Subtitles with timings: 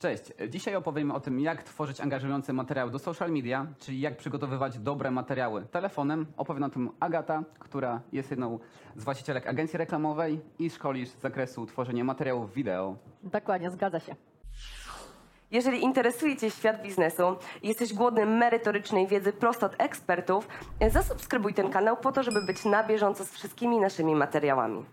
[0.00, 4.78] Cześć, dzisiaj opowiemy o tym, jak tworzyć angażujące materiały do social media, czyli jak przygotowywać
[4.78, 6.26] dobre materiały telefonem.
[6.36, 8.58] Opowie na tym Agata, która jest jedną
[8.96, 12.96] z właścicielek agencji reklamowej i szkoli z zakresu tworzenia materiałów wideo.
[13.22, 14.16] Dokładnie, zgadza się.
[15.50, 20.48] Jeżeli interesuje Cię świat biznesu i jesteś głodny merytorycznej wiedzy prosto od ekspertów,
[20.90, 24.84] zasubskrybuj ten kanał po to, żeby być na bieżąco z wszystkimi naszymi materiałami.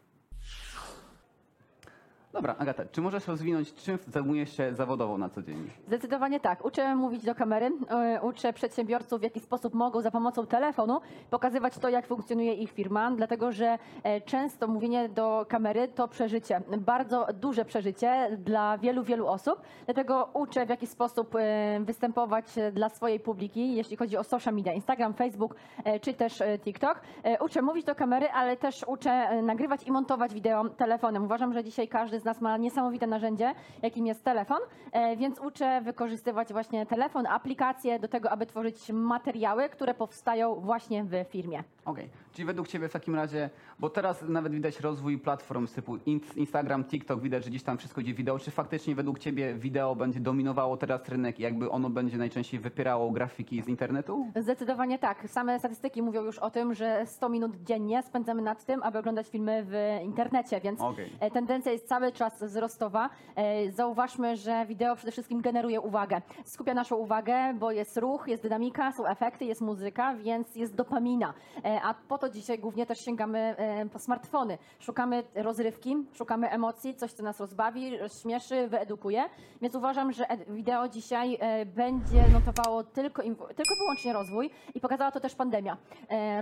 [2.37, 5.69] Dobra, Agata, czy możesz rozwinąć, czym zajmujesz się zawodowo na co dzień?
[5.87, 6.65] Zdecydowanie tak.
[6.65, 11.77] Uczę mówić do kamery, e, uczę przedsiębiorców, w jaki sposób mogą za pomocą telefonu pokazywać
[11.77, 17.27] to, jak funkcjonuje ich firma, dlatego że e, często mówienie do kamery to przeżycie, bardzo
[17.33, 19.61] duże przeżycie dla wielu, wielu osób.
[19.85, 24.73] Dlatego uczę, w jaki sposób e, występować dla swojej publiki, jeśli chodzi o social media,
[24.73, 25.55] Instagram, Facebook
[26.01, 27.01] czy też TikTok.
[27.39, 31.23] Uczę mówić do kamery, ale też uczę nagrywać i montować wideo telefonem.
[31.23, 34.57] Uważam, że dzisiaj każdy z nas ma niesamowite narzędzie, jakim jest telefon,
[34.91, 41.03] e, więc uczę wykorzystywać właśnie telefon, aplikacje do tego, aby tworzyć materiały, które powstają właśnie
[41.03, 41.63] w firmie.
[41.87, 43.49] Okej, czyli według Ciebie w takim razie,
[43.79, 48.01] bo teraz nawet widać rozwój platform typu Ins- Instagram, TikTok, widać, że gdzieś tam wszystko
[48.01, 48.39] idzie wideo.
[48.39, 53.11] Czy faktycznie według Ciebie wideo będzie dominowało teraz rynek i jakby ono będzie najczęściej wypierało
[53.11, 54.31] grafiki z internetu?
[54.35, 55.29] Zdecydowanie tak.
[55.29, 59.27] Same statystyki mówią już o tym, że 100 minut dziennie spędzamy nad tym, aby oglądać
[59.29, 61.09] filmy w internecie, więc Okej.
[61.19, 63.09] e, tendencja jest cały czas wzrostowa.
[63.35, 66.21] E, Zauważmy, że wideo przede wszystkim generuje uwagę.
[66.45, 71.33] Skupia naszą uwagę, bo jest ruch, jest dynamika, są efekty, jest muzyka, więc jest dopamina.
[71.77, 74.57] E, A po to dzisiaj głównie też sięgamy e, po smartfony.
[74.79, 79.29] Szukamy rozrywki, szukamy emocji, coś, co nas rozbawi, rozśmieszy, wyedukuje.
[79.61, 83.21] Więc uważam, że wideo dzisiaj e, będzie notowało tylko,
[83.55, 85.77] tylko wyłącznie rozwój i pokazała to też pandemia.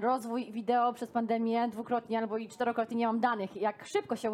[0.02, 4.34] Rozwój wideo przez pandemię dwukrotnie albo i czterokrotnie nie mam danych, jak szybko się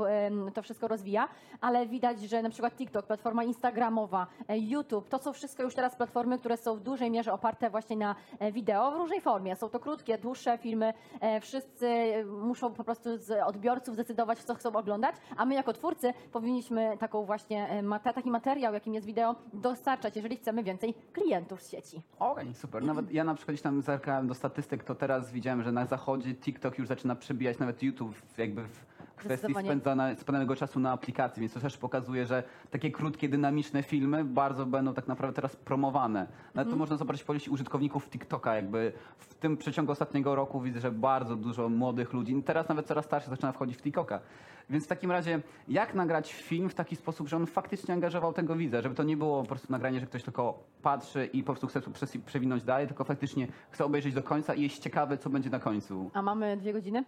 [0.54, 1.28] to wszystko rozwija,
[1.62, 6.40] ale widać, że na przykład TikTok, platforma instagramowa, YouTube, to są wszystko już teraz platformy,
[6.40, 8.16] które są w dużej mierze oparte właśnie na
[8.52, 9.56] wideo w różnej formie.
[9.56, 14.74] Są to krótkie, dłuższe filmy, e, wszyscy muszą po prostu z odbiorców zdecydować, co chcą
[14.74, 20.16] oglądać, a my jako twórcy powinniśmy taką właśnie, e, taki materiał, jakim jest wideo, dostarczać,
[20.16, 22.02] jeżeli chcemy więcej klientów z sieci.
[22.20, 22.84] Okej, super.
[22.84, 26.78] Nawet ja na przykład tam zerkałem do statystyk, to teraz widziałem, że na zachodzie TikTok
[26.78, 28.91] już zaczyna przebijać nawet YouTube jakby w
[29.26, 34.26] kwestii spędzana, spędzanego czasu na aplikacji, więc to też pokazuje, że takie krótkie, dynamiczne filmy
[34.26, 36.28] bardzo będą tak naprawdę teraz promowane.
[36.54, 40.80] Nawet to można zobaczyć po liście użytkowników TikToka, jakby w tym przeciągu ostatniego roku widzę,
[40.80, 44.20] że bardzo dużo młodych ludzi, teraz nawet coraz starszych zaczyna wchodzić w TikToka.
[44.70, 48.56] Więc w takim razie, jak nagrać film w taki sposób, że on faktycznie angażował tego
[48.56, 51.68] widza, żeby to nie było po prostu nagranie, że ktoś tylko patrzy i po prostu
[51.68, 51.82] chce
[52.26, 56.12] przewinąć dalej, tylko faktycznie chce obejrzeć do końca i jest ciekawy, co będzie na końcu.
[56.14, 57.04] A mamy dwie godziny?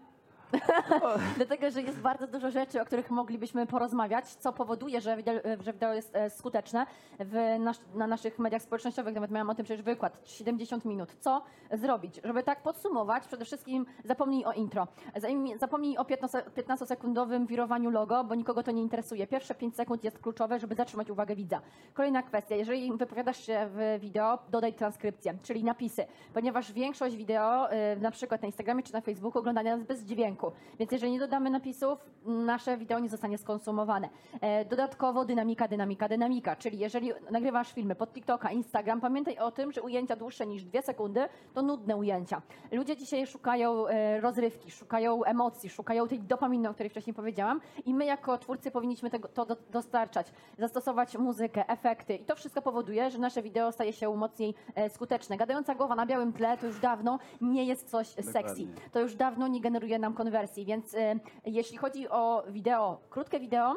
[1.37, 5.73] Dlatego, że jest bardzo dużo rzeczy, o których moglibyśmy porozmawiać, co powoduje, że wideo, że
[5.73, 6.85] wideo jest e, skuteczne.
[7.19, 11.15] W nasz, na naszych mediach społecznościowych nawet miałam o tym przecież wykład, 70 minut.
[11.19, 12.21] Co zrobić?
[12.23, 14.87] Żeby tak podsumować, przede wszystkim zapomnij o intro.
[15.59, 19.27] Zapomnij o 15 15-sekundowym wirowaniu logo, bo nikogo to nie interesuje.
[19.27, 21.61] Pierwsze 5 sekund jest kluczowe, żeby zatrzymać uwagę widza.
[21.93, 27.99] Kolejna kwestia, jeżeli wypowiadasz się w wideo, dodaj transkrypcję, czyli napisy, ponieważ większość wideo, y,
[28.01, 30.42] na przykład na Instagramie czy na Facebooku, oglądania jest bez dźwięku.
[30.79, 34.09] Więc jeżeli nie dodamy napisów, nasze wideo nie zostanie skonsumowane.
[34.41, 39.71] E, Dodatkowo dynamika, dynamika, dynamika, czyli jeżeli nagrywasz filmy pod TikToka, Instagram, pamiętaj o tym,
[39.71, 41.21] że ujęcia dłuższe niż dwie sekundy
[41.53, 42.41] to nudne ujęcia.
[42.71, 47.61] Ludzie dzisiaj szukają e, rozrywki, szukają emocji, szukają tej dopaminy, o której wcześniej powiedziałam.
[47.85, 52.15] I my jako twórcy powinniśmy tego, to do, dostarczać, zastosować muzykę, efekty.
[52.15, 55.37] I to wszystko powoduje, że nasze wideo staje się mocniej e, skuteczne.
[55.37, 58.67] Gadająca głowa na białym tle to już dawno nie jest coś sexy.
[58.91, 60.32] To już dawno nie generuje nam konwersji,
[60.65, 63.75] więc y, jeśli chodzi o wideo, krótkie wideo,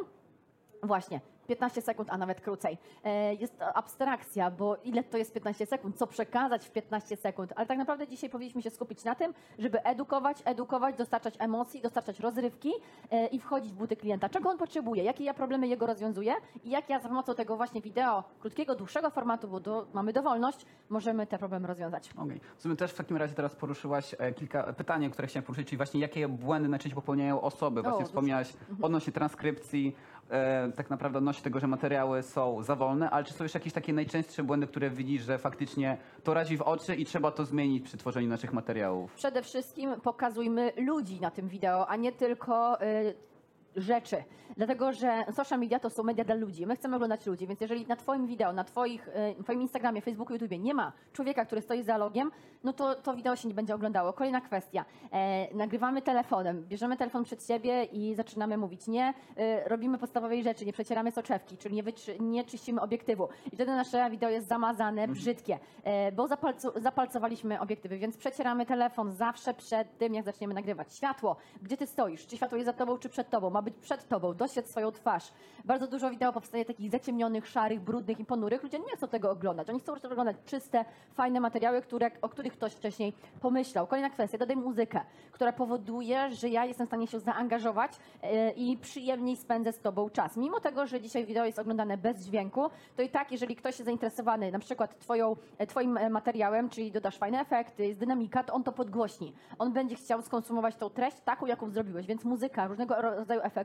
[0.83, 1.21] właśnie.
[1.47, 2.79] 15 sekund, a nawet krócej.
[3.05, 5.97] E, Jest abstrakcja, bo ile to jest 15 sekund?
[5.99, 7.53] Co przekazać w 15 sekund?
[7.57, 12.21] Ale tak naprawdę dzisiaj powinniśmy się skupić na tym, żeby edukować, edukować, dostarczać emocji, dostarczać
[12.21, 12.73] rozrywki
[13.11, 14.29] e, i wchodzić w buty klienta.
[14.29, 15.05] Czego on potrzebuje?
[15.05, 16.35] Jakie ja problemy jego rozwiązuję?
[16.65, 20.67] I jak ja za pomocą tego właśnie wideo, krótkiego, dłuższego formatu, bo do, mamy dowolność,
[20.89, 22.11] możemy te problemy rozwiązać.
[22.17, 22.41] Okej.
[22.57, 25.77] W sumie też w takim razie teraz poruszyłaś e, kilka pytań, które chciałem poruszyć, czyli
[25.77, 27.83] właśnie jakie błędy najczęściej popełniają osoby.
[27.83, 28.07] Właśnie dużo.
[28.09, 28.53] wspomniałaś
[28.83, 29.97] odnośnie transkrypcji,
[30.31, 33.73] e, tak naprawdę odnośnie tego, że materiały są za wolne, ale czy są jeszcze jakieś
[33.73, 37.85] takie najczęstsze błędy, które widzisz, że faktycznie to radzi w oczy i trzeba to zmienić
[37.85, 39.15] przy tworzeniu naszych materiałów?
[39.15, 43.15] Przede wszystkim pokazujmy ludzi na tym wideo, a nie tylko y,
[43.77, 44.25] rzeczy.
[44.57, 46.67] Dlatego, że social media to są media dla ludzi.
[46.67, 50.33] My chcemy oglądać ludzi, więc jeżeli na Twoim wideo, na twoich, e, Twoim Instagramie, Facebooku,
[50.35, 52.31] YouTubie nie ma człowieka, który stoi za logiem,
[52.65, 54.13] no to to wideo się nie będzie oglądało.
[54.13, 54.85] Kolejna kwestia.
[55.13, 58.87] E, nagrywamy telefonem, bierzemy telefon przed siebie i zaczynamy mówić.
[58.87, 63.29] Nie e, robimy podstawowej rzeczy, nie przecieramy soczewki, czyli nie, wyczy- nie czyścimy obiektywu.
[63.53, 69.13] I wtedy nasze wideo jest zamazane, brzydkie, e, bo zapalcu- zapalcowaliśmy obiektywy, więc przecieramy telefon
[69.13, 70.95] zawsze przed tym, jak zaczniemy nagrywać.
[70.95, 72.27] Światło, gdzie ty stoisz?
[72.27, 73.51] Czy światło jest za tobą, czy przed tobą?
[73.51, 75.33] Ma być przed tobą, doświadcz swoją twarz.
[75.65, 78.63] Bardzo dużo wideo powstaje takich zaciemnionych, szarych, brudnych i ponurych.
[78.63, 79.71] Ludzie nie chcą tego oglądać.
[79.71, 80.85] Oni chcą oglądać czyste,
[81.15, 83.87] fajne materiały, które, o których ktoś wcześniej pomyślał.
[83.87, 85.01] Kolejna kwestia, dodaj muzykę,
[85.33, 87.93] która powoduje, że ja jestem w stanie się zaangażować
[88.23, 90.37] e, i przyjemniej spędzę z tobą czas.
[90.37, 93.85] Mimo tego, że dzisiaj wideo jest oglądane bez dźwięku, to i tak, jeżeli ktoś jest
[93.85, 98.53] zainteresowany na przykład twoją, e, twoim e, materiałem, czyli dodasz fajne efekty, jest dynamika, to
[98.53, 99.33] on to podgłośni.
[99.59, 103.56] On będzie chciał skonsumować tą treść taką, jaką zrobiłeś, więc muzyka, różnego ro- rodzaju efekty,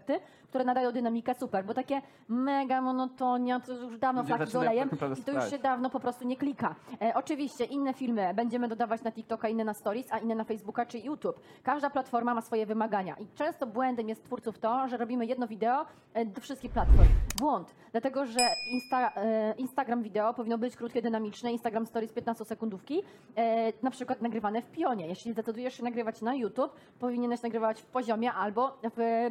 [0.51, 4.89] które nadają dynamikę, super, bo takie mega monotonia, to już dawno Ludzie flaki z olejem
[4.89, 6.75] tak i to już się dawno po prostu nie klika.
[7.01, 10.85] E, oczywiście inne filmy będziemy dodawać na TikToka, inne na Stories, a inne na Facebooka
[10.85, 11.39] czy YouTube.
[11.63, 15.85] Każda platforma ma swoje wymagania i często błędem jest twórców to, że robimy jedno wideo
[16.13, 17.09] e, do wszystkich platform.
[17.39, 18.39] Błąd, dlatego że
[18.71, 23.03] Insta, e, Instagram wideo powinno być krótkie, dynamiczne, Instagram Stories 15 sekundówki,
[23.35, 25.07] e, na przykład nagrywane w pionie.
[25.07, 29.29] Jeśli zdecydujesz się nagrywać na YouTube, powinieneś nagrywać w poziomie albo w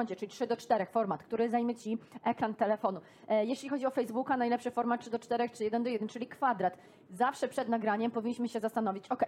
[0.00, 3.00] prostokącie, czyli 3 do 4 format, który zajmie ci ekran telefonu.
[3.28, 6.26] E, Jeśli chodzi o Facebooka, najlepszy format 3 do 4 czy 1 do 1, czyli
[6.26, 6.78] kwadrat.
[7.10, 9.24] Zawsze przed nagraniem powinniśmy się zastanowić, ok,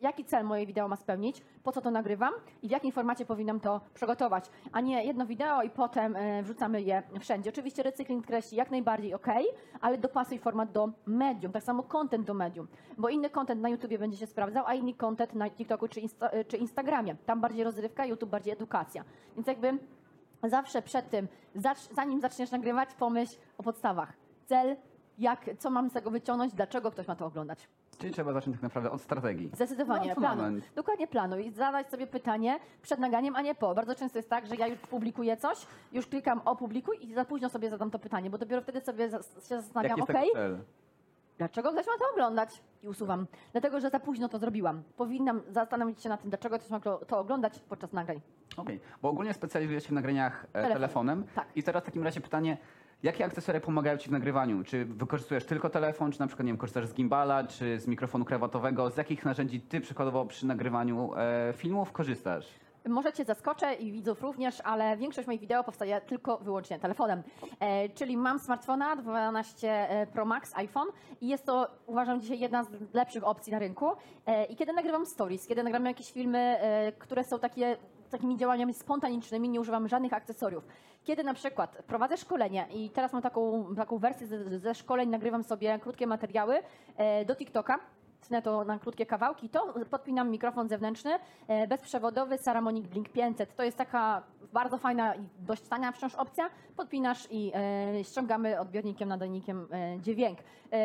[0.00, 3.60] jaki cel moje wideo ma spełnić, po co to nagrywam i w jakim formacie powinnam
[3.60, 7.50] to przygotować, a nie jedno wideo i potem e, wrzucamy je wszędzie.
[7.50, 9.26] Oczywiście recykling treści jak najbardziej ok,
[9.80, 13.98] ale dopasuj format do medium, tak samo content do medium, bo inny content na YouTubie
[13.98, 17.16] będzie się sprawdzał, a inny content na TikToku czy, Insta, e, czy Instagramie.
[17.26, 19.04] Tam bardziej rozrywka, YouTube bardziej edukacja.
[19.36, 19.78] Więc jakby
[20.42, 21.28] zawsze przed tym,
[21.92, 24.12] zanim zaczniesz nagrywać, pomyśl o podstawach.
[24.46, 24.76] Cel,
[25.18, 27.68] jak, co mam z tego wyciągnąć, dlaczego ktoś ma to oglądać.
[27.98, 29.50] Czyli trzeba zacząć tak naprawdę od strategii.
[29.54, 30.34] Zdecydowanie, No, planu.
[30.36, 30.64] fundament.
[30.74, 33.74] Dokładnie planu i zadać sobie pytanie przed nagraniem, a nie po.
[33.74, 37.48] Bardzo często jest tak, że ja już publikuję coś, już klikam opublikuj i za późno
[37.48, 40.58] sobie zadam to pytanie, bo dopiero wtedy sobie się zastanawiam, okej, tego cel?
[41.38, 42.62] dlaczego ktoś ma to oglądać?
[42.82, 43.26] I usuwam.
[43.52, 44.82] Dlatego, że za późno to zrobiłam.
[44.96, 48.20] Powinnam zastanowić się nad tym, dlaczego ktoś ma to oglądać podczas nagrań.
[48.56, 50.72] Okej, bo ogólnie specjalizujesz się w nagraniach e, Telefon.
[50.72, 51.24] telefonem.
[51.34, 51.46] Tak.
[51.56, 52.56] I teraz w takim razie pytanie,
[53.02, 54.64] jakie akcesoria pomagają Ci w nagrywaniu?
[54.64, 58.24] Czy wykorzystujesz tylko telefon, czy na przykład nie wiem, korzystasz z gimbala, czy z mikrofonu
[58.24, 58.90] krawatowego?
[58.90, 62.46] Z jakich narzędzi Ty przykładowo przy nagrywaniu e, filmów korzystasz?
[62.88, 67.22] Może Cię zaskoczę i widzów również, ale większość moich wideo powstaje tylko wyłącznie telefonem.
[67.60, 70.88] E, czyli mam smartfona 12 e, Pro Max iPhone
[71.20, 73.90] i jest to uważam dzisiaj jedna z lepszych opcji na rynku.
[74.26, 77.76] E, I kiedy nagrywam stories, kiedy nagrywam jakieś filmy, e, które są takie
[78.10, 80.66] takimi działaniami spontanicznymi, nie używam żadnych akcesoriów.
[81.04, 85.44] Kiedy na przykład prowadzę szkolenie i teraz mam taką, taką wersję ze, ze szkoleń, nagrywam
[85.44, 86.58] sobie krótkie materiały
[86.96, 87.78] e, do TikToka,
[88.20, 91.18] tnę to na krótkie kawałki, to podpinam mikrofon zewnętrzny,
[91.48, 93.56] e, bezprzewodowy Saramonic Blink 500.
[93.56, 94.22] To jest taka
[94.52, 96.50] bardzo fajna i dość tania wciąż opcja.
[96.76, 100.38] Podpinasz i e, ściągamy odbiornikiem, nadajnikiem e, dźwięk.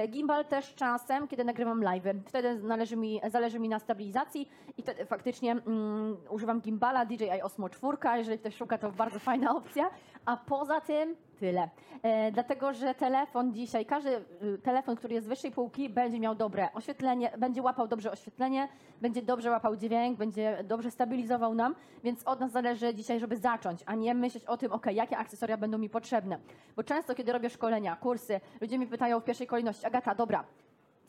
[0.07, 2.03] Gimbal też czasem, kiedy nagrywam live.
[2.25, 7.69] Wtedy należy mi, zależy mi na stabilizacji i wtedy faktycznie mm, używam gimbala DJI Osmo
[7.69, 7.97] 4.
[8.15, 9.89] Jeżeli ktoś szuka, to bardzo fajna opcja.
[10.25, 11.69] A poza tym tyle.
[12.03, 14.09] E, dlatego, że telefon dzisiaj, każdy
[14.43, 18.67] y, telefon, który jest z wyższej półki, będzie miał dobre oświetlenie, będzie łapał dobrze oświetlenie,
[19.01, 23.83] będzie dobrze łapał dźwięk, będzie dobrze stabilizował nam, więc od nas zależy dzisiaj, żeby zacząć,
[23.85, 26.39] a nie myśleć o tym, ok, jakie akcesoria będą mi potrzebne.
[26.75, 30.43] Bo często, kiedy robię szkolenia, kursy, ludzie mi pytają w pierwszej kolejności, Agata, dobra,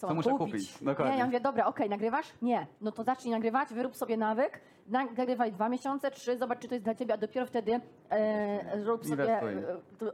[0.02, 0.52] co, Co muszę kupić?
[0.52, 0.84] kupić?
[0.84, 1.12] Dokładnie.
[1.12, 2.26] Nie, ja mówię, dobra, okej, nagrywasz?
[2.42, 2.66] Nie.
[2.80, 6.84] No to zacznij nagrywać, wyrób sobie nawyk, nagrywaj dwa miesiące, trzy, zobacz, czy to jest
[6.84, 7.80] dla ciebie, a dopiero wtedy
[8.10, 9.52] e, rób sobie e,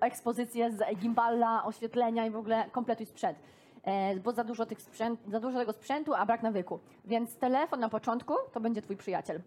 [0.00, 3.38] ekspozycję z gimbala, oświetlenia i w ogóle kompletuj sprzęt.
[3.84, 6.78] E, bo za dużo, tych sprzęt, za dużo tego sprzętu, a brak nawyku.
[7.04, 9.40] Więc telefon na początku to będzie twój przyjaciel.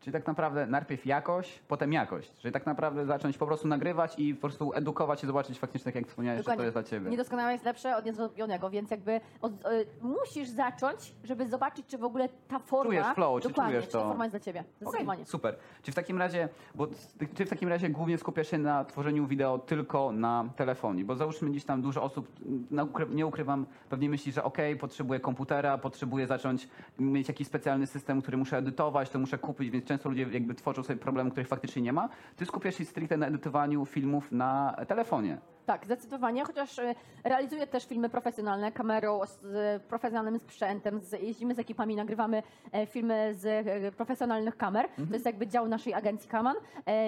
[0.00, 2.32] Czyli tak naprawdę najpierw jakość, potem jakość.
[2.32, 5.94] Czyli tak naprawdę zacząć po prostu nagrywać i po prostu edukować i zobaczyć faktycznie, tak
[5.94, 7.10] jak wspomniałeś, że to jest dla Ciebie.
[7.10, 9.56] Niedoskonałe jest lepsze od niezrobionego, więc jakby od, e,
[10.00, 12.84] musisz zacząć, żeby zobaczyć, czy w ogóle ta forma...
[12.90, 14.08] Czujesz flow, czy dokładnie, czujesz czy ta to?
[14.08, 14.64] forma jest dla ciebie.
[14.80, 15.20] Zdecydowanie.
[15.22, 15.56] Okej, super.
[15.82, 19.26] Czy w takim razie, bo ty- czy w takim razie głównie skupiasz się na tworzeniu
[19.26, 21.04] wideo tylko na telefonie?
[21.04, 22.28] Bo załóżmy dziś tam dużo osób,
[22.72, 28.22] ukry- nie ukrywam, pewnie myśli, że okej, potrzebuję komputera, potrzebuję zacząć mieć jakiś specjalny system,
[28.22, 31.82] który muszę edytować, to muszę kupić, więc często ludzie jakby tworzą sobie problem, których faktycznie
[31.82, 32.08] nie ma.
[32.36, 35.38] Ty skupiasz się stricte na edytowaniu filmów na telefonie.
[35.68, 36.94] Tak, zdecydowanie, chociaż e,
[37.24, 43.34] realizuję też filmy profesjonalne kamerą, z profesjonalnym sprzętem, z, jeździmy z ekipami, nagrywamy e, filmy
[43.34, 44.88] z e, profesjonalnych kamer.
[45.08, 46.56] To jest jakby dział naszej agencji Kaman.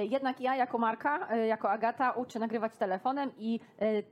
[0.02, 3.60] Jednak ja jako Marka, jako Agata uczę nagrywać telefonem i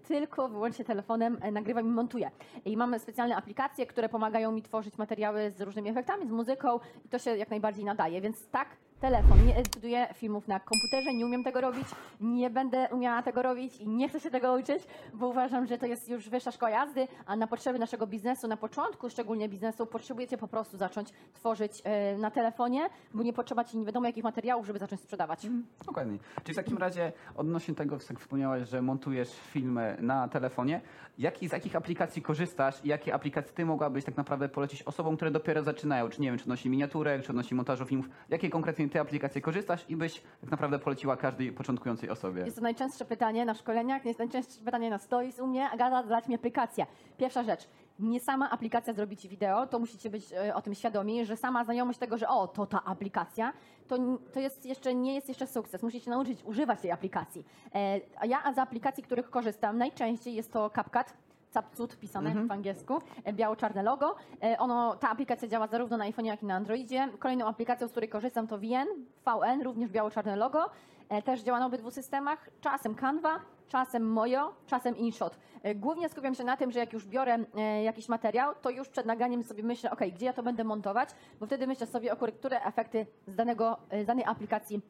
[0.02, 2.31] tylko wyłącznie telefonem nagrywam i montuję.
[2.64, 7.09] I mamy specjalne aplikacje, które pomagają mi tworzyć materiały z różnymi efektami, z muzyką i
[7.09, 8.69] to się jak najbardziej nadaje, więc tak,
[9.00, 9.47] telefon.
[9.47, 11.87] Nie edytuję filmów na komputerze, nie umiem tego robić,
[12.21, 14.83] nie będę umiała tego robić i nie chcę się tego uczyć,
[15.14, 18.57] bo uważam, że to jest już wyższa szkoła jazdy, a na potrzeby naszego biznesu, na
[18.57, 23.78] początku szczególnie biznesu, potrzebujecie po prostu zacząć tworzyć e, na telefonie, bo nie potrzeba ci
[23.78, 25.47] nie wiadomo jakich materiałów, żeby zacząć sprzedawać.
[25.87, 26.19] Dokładnie.
[26.45, 30.81] Czyli w takim razie odnośnie tego, jak wspomniałaś, że montujesz filmy na telefonie,
[31.19, 35.31] jaki, z jakich aplikacji korzystasz i jakie aplikacje ty mogłabyś tak naprawdę polecić osobom, które
[35.31, 36.09] dopiero zaczynają?
[36.09, 38.09] Czy nie wiem, czy odnosi miniaturek, czy odnosi montażu filmów?
[38.28, 42.42] Jakie konkretnie ty aplikacje korzystasz i byś tak naprawdę poleciła każdej początkującej osobie?
[42.42, 45.71] Jest to najczęstsze pytanie na szkoleniach, jest najczęstsze pytanie na stories u mnie.
[45.71, 46.87] Agata, dać mi aplikację.
[47.18, 47.68] Pierwsza rzecz.
[47.99, 51.64] Nie sama aplikacja zrobi ci wideo, to musicie być e, o tym świadomi, że sama
[51.64, 53.52] znajomość tego, że o, to ta aplikacja,
[53.88, 53.97] to,
[54.33, 55.83] to jest jeszcze, nie jest jeszcze sukces.
[55.83, 57.45] Musicie nauczyć używać tej aplikacji.
[57.75, 61.16] E, a ja z aplikacji, których korzystam, najczęściej jest to CapCut,
[61.52, 64.14] Capcut pisane w angielsku, e, biało-czarne logo.
[64.43, 67.09] E, Ono, ta aplikacja działa zarówno na iPhone, jak i na Androidzie.
[67.19, 68.87] Kolejną aplikacją, z której korzystam to VN,
[69.26, 70.71] VN, również biało-czarne logo.
[71.09, 72.50] E, Też działa na obydwu systemach.
[72.61, 75.38] Czasem Canva, czasem Mojo, czasem InShot.
[75.75, 77.38] Głównie skupiam się na tym, że jak już biorę
[77.85, 81.09] jakiś materiał, to już przed nagraniem sobie myślę, ok, gdzie ja to będę montować,
[81.40, 84.81] bo wtedy myślę sobie, o które efekty z, danego, z danej aplikacji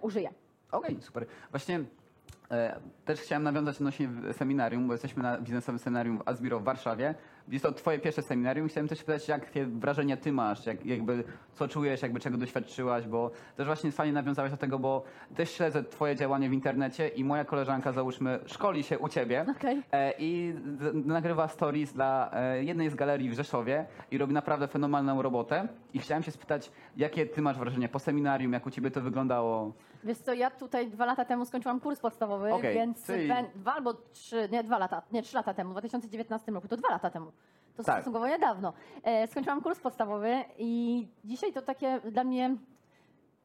[0.00, 0.30] użyję.
[0.72, 1.26] Okej, super.
[1.50, 1.84] Właśnie
[3.04, 7.14] też chciałem nawiązać odnośnie seminarium, bo jesteśmy na biznesowym seminarium w Asbiro w Warszawie.
[7.48, 8.68] Jest to twoje pierwsze seminarium.
[8.68, 13.30] Chciałem też pytać, jakie wrażenia ty masz, jak, jakby co czujesz, jakby czego doświadczyłaś, bo
[13.56, 15.02] też właśnie fajnie nawiązałeś do tego, bo
[15.36, 19.82] też śledzę twoje działanie w internecie i moja koleżanka, załóżmy, szkoli się u ciebie Okej.
[19.92, 20.54] e, i
[21.04, 25.68] nagrywa stories dla e, jednej z galerii w Rzeszowie i robi naprawdę fenomenalną robotę.
[25.94, 29.72] I chciałem się spytać, jakie ty masz wrażenia po seminarium, jak u ciebie to wyglądało?
[30.04, 33.94] Wiesz co, ja tutaj dwa lata temu skończyłam kurs podstawowy, Okej, więc czyli- dwa albo
[33.94, 37.31] trzy, nie dwa lata, nie trzy lata temu, w 2019 roku, to dwa lata temu.
[37.76, 37.96] To Tak.
[37.96, 38.72] stosunkowo niedawno.
[39.02, 42.56] E, skończyłam kurs podstawowy i dzisiaj to takie dla mnie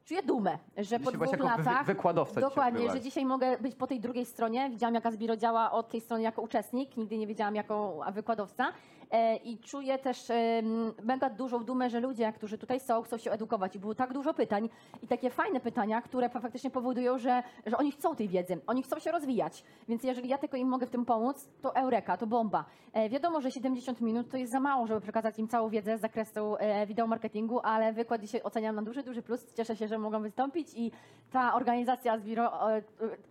[0.08, 1.86] czuję dumę, że po Dzisiaj dwóch jako wy- latach.
[1.86, 2.94] wykładowca dzisiaj Dokładnie, byłaś.
[2.94, 4.70] że dzisiaj mogę być po tej drugiej stronie.
[4.70, 8.66] Widziałam, jak Asbiro działa od tej strony jako uczestnik, nigdy nie wiedziałam jako wykładowca.
[9.10, 13.30] E, I czuję też em, mega dużą dumę, że ludzie, którzy tutaj są, chcą się
[13.30, 13.76] edukować.
[13.76, 14.68] I było tak dużo pytań
[15.02, 18.82] i takie fajne pytania, które fa- faktycznie powodują, że, że oni chcą tej wiedzy, oni
[18.82, 19.64] chcą się rozwijać.
[19.88, 22.64] Więc jeżeli ja tylko im mogę w tym pomóc, to eureka, to bomba.
[22.92, 26.00] E, wiadomo, że 70 minut to jest za mało, żeby przekazać im całą wiedzę z
[26.00, 29.54] zakresu e, wideo marketingu, ale wykład dzisiaj oceniam na duży, duży plus.
[29.54, 30.92] Cieszę się, że mogą wystąpić i
[31.30, 32.82] ta organizacja Zbiro, e,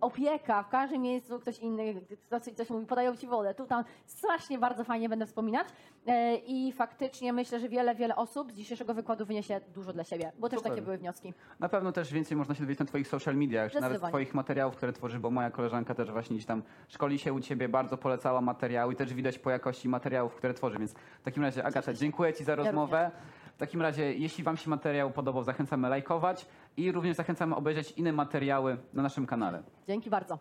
[0.01, 4.59] opieka, w każdym miejscu ktoś inny, ktoś, ktoś mówi, podają ci wodę, tu tam, strasznie
[4.59, 5.67] bardzo fajnie będę wspominać
[6.07, 10.31] e, i faktycznie myślę, że wiele, wiele osób z dzisiejszego wykładu wyniesie dużo dla siebie,
[10.39, 10.71] bo też Super.
[10.71, 11.33] takie były wnioski.
[11.59, 14.75] Na pewno też więcej można się dowiedzieć na twoich social mediach, czy nawet twoich materiałów,
[14.75, 18.41] które tworzysz, bo moja koleżanka też właśnie gdzieś tam szkoli się u ciebie, bardzo polecała
[18.41, 22.33] materiały i też widać po jakości materiałów, które tworzy, więc w takim razie Agata, dziękuję
[22.33, 23.11] ci za rozmowę.
[23.57, 26.45] W takim razie, jeśli wam się materiał podobał, zachęcamy lajkować
[26.77, 29.63] i również zachęcamy obejrzeć inne materiały na naszym kanale.
[29.87, 30.39] Dzięki bardzo.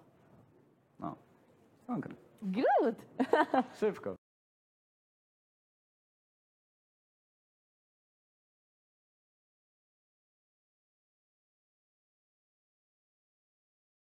[1.00, 1.16] No.
[1.86, 2.16] Konkret.
[2.42, 3.06] Good!
[3.80, 4.16] Szybko.